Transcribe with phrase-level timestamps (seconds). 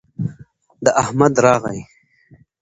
[0.83, 1.79] د احمد راغى